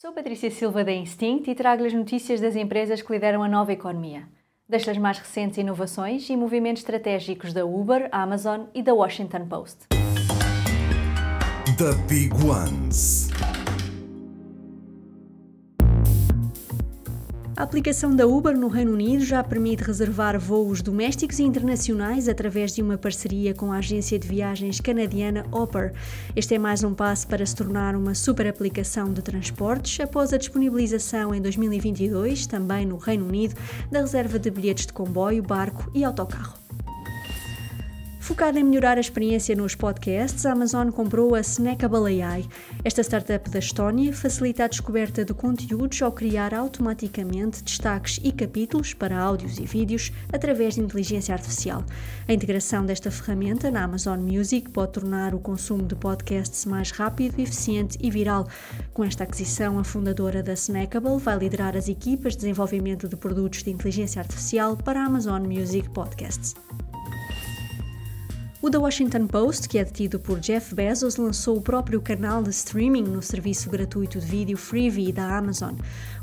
Sou 0.00 0.14
Patrícia 0.14 0.50
Silva 0.50 0.82
da 0.82 0.92
Instinct 0.92 1.50
e 1.50 1.54
trago-lhe 1.54 1.88
as 1.88 1.92
notícias 1.92 2.40
das 2.40 2.56
empresas 2.56 3.02
que 3.02 3.12
lideram 3.12 3.42
a 3.42 3.48
nova 3.48 3.70
economia. 3.70 4.26
Deixo 4.66 4.90
as 4.90 4.96
mais 4.96 5.18
recentes 5.18 5.58
inovações 5.58 6.26
e 6.30 6.36
movimentos 6.38 6.80
estratégicos 6.80 7.52
da 7.52 7.66
Uber, 7.66 8.08
Amazon 8.10 8.62
e 8.74 8.82
da 8.82 8.94
Washington 8.94 9.46
Post. 9.46 9.88
The 11.76 11.92
Big 12.08 12.32
Ones. 12.42 13.29
A 17.60 17.62
aplicação 17.62 18.16
da 18.16 18.26
Uber 18.26 18.56
no 18.56 18.68
Reino 18.68 18.94
Unido 18.94 19.22
já 19.22 19.44
permite 19.44 19.84
reservar 19.84 20.40
voos 20.40 20.80
domésticos 20.80 21.38
e 21.38 21.42
internacionais 21.42 22.26
através 22.26 22.74
de 22.74 22.80
uma 22.80 22.96
parceria 22.96 23.52
com 23.52 23.70
a 23.70 23.76
agência 23.76 24.18
de 24.18 24.26
viagens 24.26 24.80
canadiana 24.80 25.44
Hopper. 25.52 25.92
Este 26.34 26.54
é 26.54 26.58
mais 26.58 26.82
um 26.82 26.94
passo 26.94 27.28
para 27.28 27.44
se 27.44 27.54
tornar 27.54 27.94
uma 27.94 28.14
super 28.14 28.48
aplicação 28.48 29.12
de 29.12 29.20
transportes 29.20 30.00
após 30.00 30.32
a 30.32 30.38
disponibilização 30.38 31.34
em 31.34 31.42
2022, 31.42 32.46
também 32.46 32.86
no 32.86 32.96
Reino 32.96 33.26
Unido, 33.26 33.54
da 33.92 34.00
reserva 34.00 34.38
de 34.38 34.50
bilhetes 34.50 34.86
de 34.86 34.94
comboio, 34.94 35.42
barco 35.42 35.90
e 35.94 36.02
autocarro. 36.02 36.59
Focada 38.30 38.60
em 38.60 38.62
melhorar 38.62 38.96
a 38.96 39.00
experiência 39.00 39.56
nos 39.56 39.74
podcasts, 39.74 40.46
a 40.46 40.52
Amazon 40.52 40.90
comprou 40.90 41.34
a 41.34 41.40
Snackable 41.40 42.22
AI. 42.22 42.48
Esta 42.84 43.02
startup 43.02 43.50
da 43.50 43.58
Estónia 43.58 44.12
facilita 44.12 44.64
a 44.64 44.68
descoberta 44.68 45.24
de 45.24 45.34
conteúdos 45.34 46.00
ao 46.00 46.12
criar 46.12 46.54
automaticamente 46.54 47.60
destaques 47.60 48.20
e 48.22 48.30
capítulos 48.30 48.94
para 48.94 49.18
áudios 49.18 49.58
e 49.58 49.64
vídeos 49.64 50.12
através 50.32 50.76
de 50.76 50.80
inteligência 50.80 51.34
artificial. 51.34 51.84
A 52.28 52.32
integração 52.32 52.86
desta 52.86 53.10
ferramenta 53.10 53.68
na 53.68 53.82
Amazon 53.82 54.20
Music 54.20 54.70
pode 54.70 54.92
tornar 54.92 55.34
o 55.34 55.40
consumo 55.40 55.82
de 55.82 55.96
podcasts 55.96 56.64
mais 56.66 56.92
rápido, 56.92 57.40
eficiente 57.40 57.98
e 58.00 58.12
viral. 58.12 58.46
Com 58.94 59.02
esta 59.02 59.24
aquisição, 59.24 59.76
a 59.76 59.82
fundadora 59.82 60.40
da 60.40 60.52
Snackable 60.52 61.18
vai 61.18 61.36
liderar 61.36 61.76
as 61.76 61.88
equipas 61.88 62.34
de 62.34 62.42
desenvolvimento 62.42 63.08
de 63.08 63.16
produtos 63.16 63.64
de 63.64 63.70
inteligência 63.70 64.22
artificial 64.22 64.76
para 64.76 65.02
a 65.02 65.06
Amazon 65.06 65.42
Music 65.42 65.90
Podcasts. 65.90 66.54
O 68.62 68.68
The 68.68 68.76
Washington 68.76 69.26
Post, 69.26 69.66
que 69.70 69.78
é 69.78 69.84
detido 69.84 70.20
por 70.20 70.38
Jeff 70.38 70.74
Bezos, 70.74 71.16
lançou 71.16 71.56
o 71.56 71.62
próprio 71.62 71.98
canal 71.98 72.42
de 72.42 72.50
streaming 72.50 73.04
no 73.04 73.22
serviço 73.22 73.70
gratuito 73.70 74.20
de 74.20 74.26
vídeo 74.26 74.58
Freevee 74.58 75.10
da 75.12 75.34
Amazon. 75.34 75.76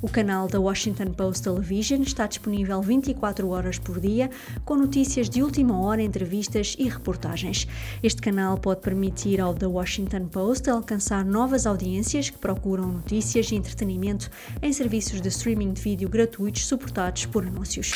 O 0.04 0.08
canal 0.08 0.48
da 0.48 0.60
Washington 0.60 1.14
Post 1.14 1.46
Television 1.46 2.04
está 2.04 2.28
disponível 2.28 2.80
24 2.80 3.50
horas 3.50 3.80
por 3.80 4.00
dia, 4.00 4.30
com 4.64 4.76
notícias 4.76 5.28
de 5.28 5.42
última 5.42 5.82
hora, 5.82 6.04
entrevistas 6.04 6.76
e 6.78 6.88
reportagens. 6.88 7.68
Este 8.04 8.22
canal 8.22 8.56
pode 8.60 8.82
permitir 8.82 9.42
ao 9.42 9.56
The 9.56 9.66
Washington 9.66 10.28
Post 10.28 10.70
alcançar 10.70 11.26
novas 11.26 11.66
audiências 11.66 12.30
que 12.30 12.38
procuram 12.38 12.88
notícias 12.88 13.52
e 13.52 13.56
entretenimento 13.56 14.30
em 14.62 14.72
serviços 14.72 15.22
de 15.22 15.30
streaming 15.30 15.74
de 15.74 15.82
vídeo 15.82 16.08
gratuitos 16.08 16.68
suportados 16.68 17.26
por 17.26 17.48
anúncios. 17.48 17.94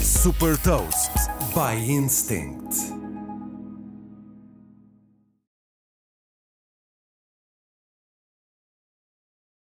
Super 0.00 0.56
Toast 0.56 1.10
by 1.54 1.76
Instinct. 1.76 2.89